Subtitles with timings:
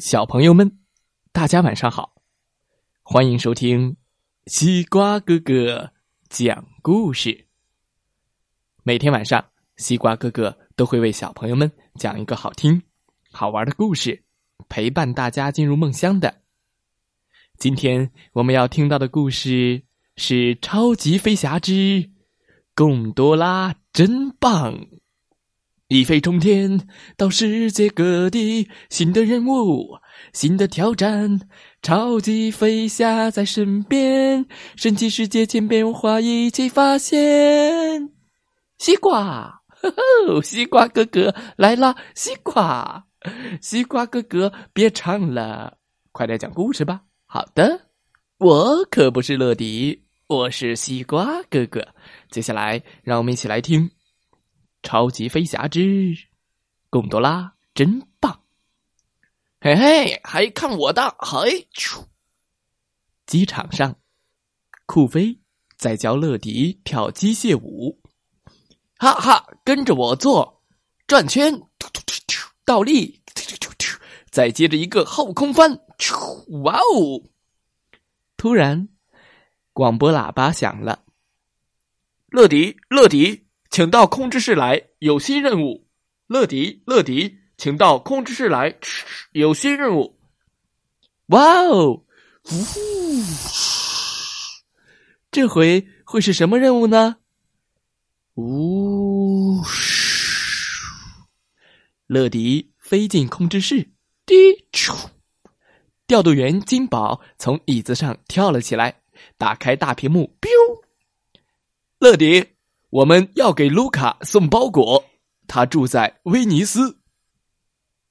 [0.00, 0.78] 小朋友们，
[1.30, 2.14] 大家晚上好！
[3.02, 3.98] 欢迎收听
[4.46, 5.92] 西瓜哥哥
[6.30, 7.48] 讲故事。
[8.82, 9.44] 每天晚上，
[9.76, 12.82] 西瓜哥哥都会为小朋友们讲一个好听、
[13.30, 14.24] 好玩的故事，
[14.70, 16.40] 陪伴大家进入梦乡的。
[17.58, 19.82] 今天我们要听到的故事
[20.16, 22.10] 是《超级飞侠之
[22.74, 24.72] 贡多拉真棒》。
[25.90, 26.86] 一飞冲天，
[27.16, 29.98] 到世界各地，新的任务，
[30.32, 31.40] 新的挑战，
[31.82, 38.08] 超级飞侠在身边，神奇世界千变万化一起发现。
[38.78, 39.90] 西瓜，呵
[40.28, 43.06] 呵，西瓜哥哥来啦，西瓜，
[43.60, 45.76] 西瓜哥哥别唱了，
[46.12, 47.00] 快点讲故事吧。
[47.26, 47.88] 好的，
[48.38, 51.84] 我可不是乐迪，我是西瓜哥哥。
[52.30, 53.90] 接下来，让我们一起来听。
[54.82, 56.16] 超级飞侠之
[56.88, 58.42] 贡多拉真棒！
[59.60, 61.14] 嘿嘿，还看我的！
[61.18, 61.68] 嘿！
[63.26, 63.94] 机场上，
[64.86, 65.38] 酷飞
[65.76, 68.00] 在教乐迪跳机械舞，
[68.98, 70.62] 哈哈，跟着我做
[71.06, 71.62] 转圈，
[72.64, 73.22] 倒立，
[74.30, 75.78] 再接着一个后空翻，
[76.62, 77.22] 哇哦！
[78.36, 78.88] 突然，
[79.72, 81.04] 广播喇叭响了，
[82.28, 83.46] 乐迪，乐迪。
[83.70, 85.86] 请到控制室来，有新任务。
[86.26, 88.76] 乐迪，乐迪，请到控制室来，
[89.30, 90.18] 有新任务。
[91.26, 92.04] 哇哦！
[92.50, 93.22] 呜，
[95.30, 97.18] 这回会是什么任务呢？
[98.34, 99.62] 呜！
[102.08, 103.88] 乐迪飞进控制室，
[104.26, 104.66] 滴！
[106.08, 109.02] 调度员金宝从椅子上跳了起来，
[109.38, 110.82] 打开大屏幕，biu！
[112.00, 112.56] 乐迪。
[112.90, 115.04] 我们要给卢卡送包裹，
[115.46, 116.98] 他住在威尼斯。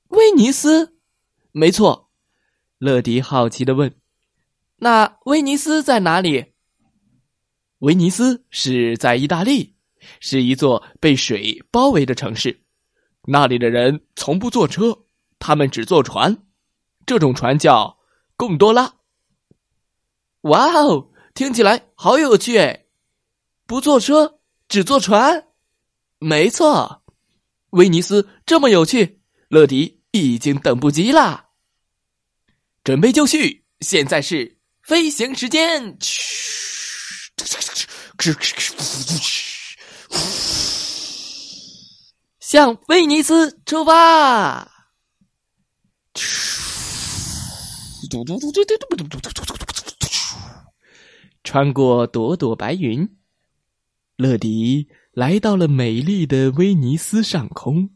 [0.08, 0.98] 威尼斯，
[1.52, 2.10] 没错。
[2.78, 3.94] 乐迪好奇的问
[4.80, 6.54] ：“那威尼斯在哪里？”
[7.80, 9.76] 威尼斯是在意大利，
[10.22, 12.64] 是一座被水包围的城市。
[13.24, 14.98] 那里的人从不坐车，
[15.40, 16.46] 他们只坐船。
[17.06, 17.98] 这种船叫
[18.38, 18.96] 贡多拉。
[20.42, 22.86] 哇哦，听起来好有趣哎！
[23.68, 24.39] 不坐车。
[24.70, 25.48] 只坐船，
[26.20, 27.04] 没错。
[27.72, 31.48] 威尼斯这么有趣，乐迪已经等不及了。
[32.84, 35.98] 准备就绪，现在是飞行时间。
[42.40, 44.72] 向威尼斯出发。
[51.44, 53.19] 穿过朵朵白云。
[54.20, 57.90] 乐迪来到了美丽的威尼斯上空，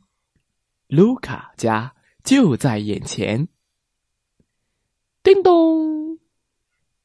[0.88, 3.50] 卢卡家就在眼前。
[5.22, 6.20] 叮咚，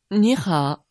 [0.07, 0.87] 你好，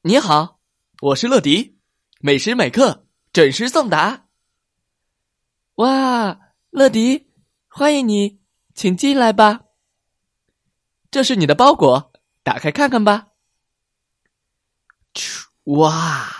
[0.00, 0.58] 你好，
[1.02, 1.76] 我是乐迪，
[2.20, 4.28] 每时每刻准时送达。
[5.74, 6.40] 哇，
[6.70, 7.26] 乐迪，
[7.68, 8.40] 欢迎你，
[8.74, 9.66] 请进来吧。
[11.10, 12.10] 这是你的包裹，
[12.42, 13.26] 打开看看吧。
[15.64, 16.39] 哇！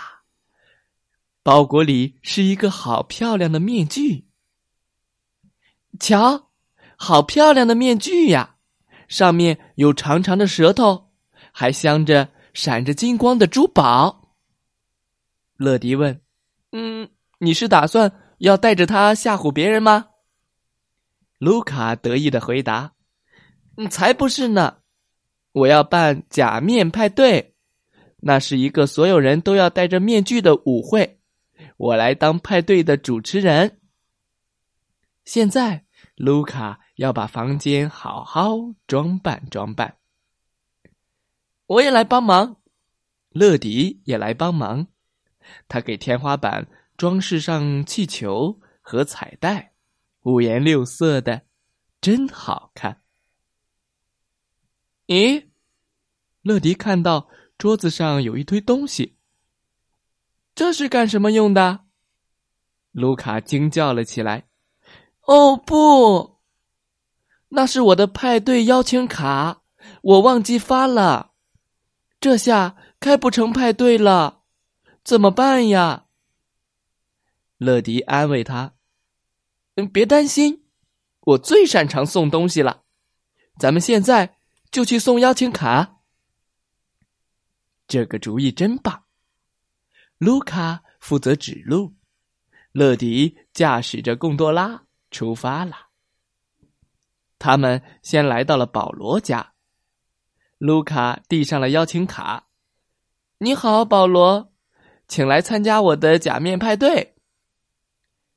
[1.43, 4.27] 包裹里是一个好漂亮的面具，
[5.99, 6.51] 瞧，
[6.95, 8.57] 好漂亮的面具呀！
[9.07, 11.09] 上面有长长的舌头，
[11.51, 14.35] 还镶着闪着金光的珠宝。
[15.57, 16.21] 乐迪问
[16.73, 17.09] ：“嗯，
[17.39, 20.09] 你是打算要带着它吓唬别人吗？”
[21.39, 22.93] 卢卡得意的回答
[23.89, 24.77] ：“才不是呢！
[25.53, 27.55] 我要办假面派对，
[28.17, 31.17] 那是一个所有人都要戴着面具的舞会。”
[31.77, 33.79] 我来当派对的主持人。
[35.23, 35.85] 现在，
[36.15, 38.57] 卢卡要把房间好好
[38.87, 39.97] 装扮装扮。
[41.67, 42.57] 我也来帮忙，
[43.29, 44.87] 乐迪也来帮忙。
[45.67, 46.67] 他给天花板
[46.97, 49.73] 装饰上气球和彩带，
[50.21, 51.43] 五颜六色的，
[52.01, 53.01] 真好看。
[55.07, 55.47] 咦，
[56.41, 59.17] 乐迪看到桌子上有一堆东西。
[60.61, 61.85] 这是干什么用的？
[62.91, 64.47] 卢卡惊叫了起来
[65.25, 66.37] ：“哦不，
[67.49, 69.63] 那是我的派对邀请卡，
[70.03, 71.31] 我忘记发了，
[72.19, 74.43] 这下开不成派对了，
[75.03, 76.05] 怎么办呀？”
[77.57, 78.75] 乐迪安慰他
[79.77, 80.65] ：“嗯，别担心，
[81.21, 82.83] 我最擅长送东西了，
[83.57, 84.37] 咱们现在
[84.69, 86.01] 就去送邀请卡。
[87.87, 89.05] 这个主意真棒。”
[90.21, 91.95] 卢卡负责指路，
[92.73, 95.87] 乐迪驾驶着贡多拉出发了。
[97.39, 99.53] 他们先来到了保罗家。
[100.59, 102.49] 卢卡递上了邀请卡
[103.41, 104.53] ：“你好，保罗，
[105.07, 107.15] 请来参加我的假面派对。”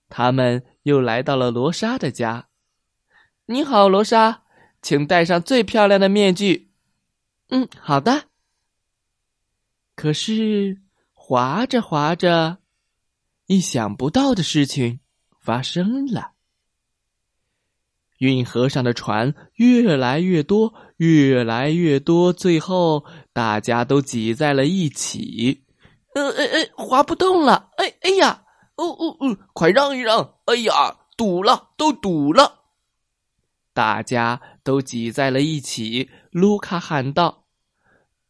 [0.08, 2.48] 他们又来到了罗莎的家。
[3.44, 4.44] “你好，罗莎，
[4.80, 6.72] 请戴上最漂亮的面具。
[7.52, 8.28] ”“嗯，好的。”
[9.94, 10.80] 可是，
[11.26, 12.58] 滑着划着，
[13.46, 15.00] 意想不到的事情
[15.40, 16.32] 发生了。
[18.18, 25.64] 运河上的船越来越多，越来越多，最后大家都挤在了一起。
[26.14, 27.70] 呃，哎哎，划不动了！
[27.78, 28.44] 哎哎呀，
[28.74, 30.34] 哦哦哦，快让一让！
[30.44, 32.64] 哎呀，堵了，都堵了！
[33.72, 36.10] 大家都挤在了一起。
[36.30, 37.46] 卢卡喊道：“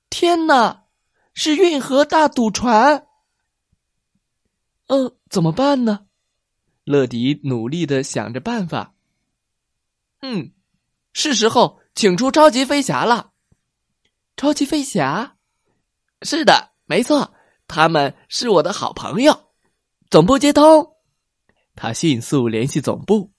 [0.09, 0.83] 天哪！”
[1.35, 3.07] 是运河大堵船，
[4.87, 6.07] 呃，怎么办呢？
[6.85, 8.95] 乐迪努力的想着办法。
[10.21, 10.53] 嗯，
[11.13, 13.33] 是时候请出超级飞侠了。
[14.37, 15.37] 超级飞侠，
[16.23, 17.35] 是的，没错，
[17.67, 19.53] 他们是我的好朋友。
[20.11, 20.97] 总部接通，
[21.75, 23.33] 他迅速联系总部，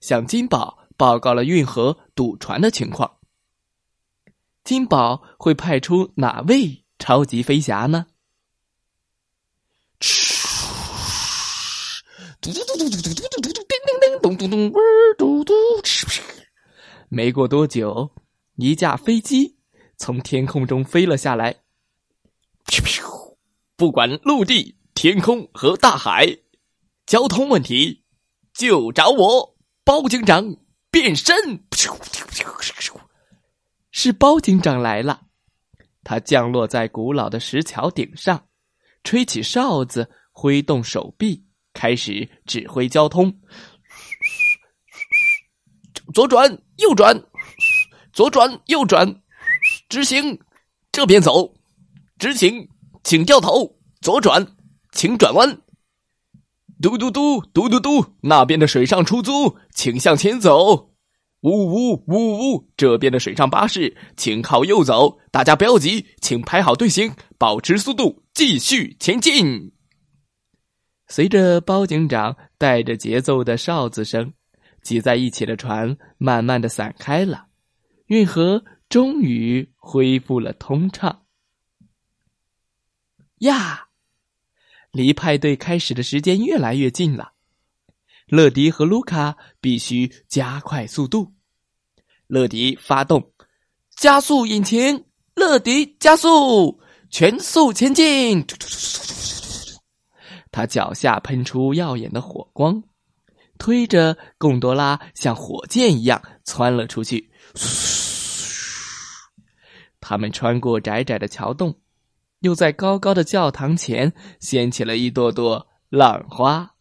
[0.00, 3.18] 向金宝报告了运河堵船的情况。
[4.62, 6.84] 金宝会派出哪位？
[7.00, 8.06] 超级飞侠呢？
[12.40, 14.72] 嘟嘟嘟嘟嘟嘟嘟嘟嘟嘟叮叮叮咚咚咚，
[15.18, 15.52] 嘟嘟
[17.08, 18.12] 没过多久，
[18.56, 19.56] 一架飞机
[19.96, 21.56] 从天空中飞了下来。
[23.76, 26.38] 不管陆地、天空和大海，
[27.06, 28.04] 交通问题
[28.52, 30.56] 就找我包警长
[30.90, 31.64] 变身。
[33.90, 35.29] 是包警长来了。
[36.02, 38.46] 他降落在古老的石桥顶上，
[39.04, 43.40] 吹起哨子，挥动手臂，开始指挥交通。
[46.12, 47.22] 左转，右转，
[48.12, 49.22] 左转，右转，
[49.88, 50.38] 直行，
[50.90, 51.54] 这边走，
[52.18, 52.68] 直行，
[53.04, 54.56] 请掉头，左转，
[54.92, 55.60] 请转弯。
[56.82, 60.89] 嘟嘟嘟，嘟嘟嘟，那边的水上出租，请向前走。
[61.40, 62.68] 呜呜呜呜！
[62.76, 65.18] 这边的水上巴士，请靠右走。
[65.30, 69.72] 大家不要急，请排好队形，保持速度，继续前进。
[71.08, 74.34] 随着包警长带着节奏的哨子声，
[74.82, 77.46] 挤在一起的船慢慢的散开了，
[78.06, 81.22] 运河终于恢复了通畅。
[83.38, 83.88] 呀，
[84.92, 87.32] 离派对开始的时间越来越近了。
[88.30, 91.32] 乐迪和卢卡必须加快速度。
[92.28, 93.32] 乐迪发动
[93.96, 95.04] 加速引擎，
[95.34, 96.80] 乐迪加速，
[97.10, 98.46] 全速前进。
[100.52, 102.82] 他脚下喷出耀眼的火光，
[103.58, 107.32] 推着贡多拉像火箭一样窜了出去。
[110.00, 111.80] 他们穿过窄窄的桥洞，
[112.40, 116.74] 又在高高的教堂前掀起了一朵朵浪花。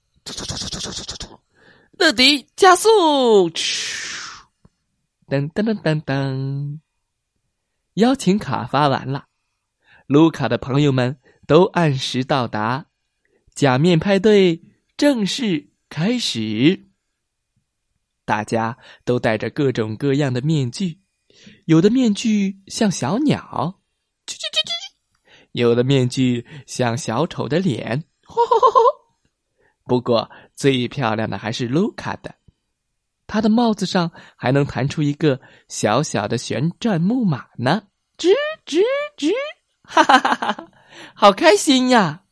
[1.99, 3.49] 乐迪加速！
[5.27, 6.79] 噔噔噔噔噔，
[7.95, 9.25] 邀请卡发完了，
[10.07, 12.85] 卢卡的朋友们都按时到达，
[13.53, 14.63] 假面派对
[14.95, 16.87] 正式开始。
[18.23, 21.01] 大家都戴着各种各样的面具，
[21.65, 23.81] 有的面具像小鸟，
[24.25, 24.71] 叽叽叽叽；
[25.51, 28.05] 有的面具像小丑的脸，
[29.89, 30.29] 不过。
[30.55, 32.35] 最漂亮的还是卢卡的，
[33.25, 37.83] 他的帽子上还能弹出一个小小的旋转木马呢，
[38.17, 38.27] 吱
[38.65, 38.81] 吱
[39.17, 39.31] 吱，
[39.83, 40.71] 哈哈哈哈！
[41.15, 42.23] 好开心呀！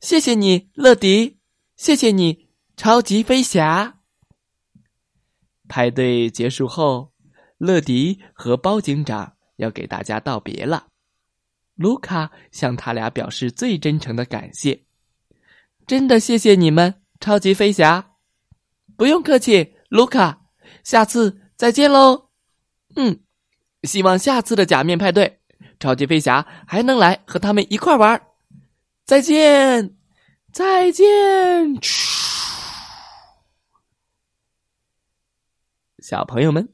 [0.00, 1.38] 谢谢你，乐迪，
[1.76, 4.00] 谢谢你，超级飞侠。
[5.68, 7.12] 派对结束后，
[7.58, 10.88] 乐迪和包警长要给大家道别了。
[11.76, 14.85] 卢卡向他俩表示最真诚的感谢，
[15.86, 17.02] 真的谢谢你们。
[17.18, 18.16] 超级飞侠，
[18.94, 20.42] 不用客气，卢卡，
[20.84, 22.28] 下次再见喽。
[22.94, 23.20] 嗯，
[23.84, 25.40] 希望下次的假面派对，
[25.80, 28.20] 超级飞侠还能来和他们一块玩。
[29.06, 29.96] 再见，
[30.52, 31.06] 再见。
[36.00, 36.68] 小朋友们，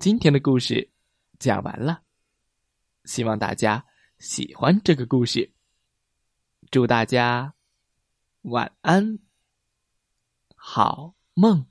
[0.00, 0.90] 今天的故事
[1.38, 2.02] 讲完了，
[3.04, 3.84] 希望大家
[4.18, 5.52] 喜欢这个故事。
[6.72, 7.54] 祝大家
[8.42, 9.18] 晚安。
[10.56, 11.66] 好梦。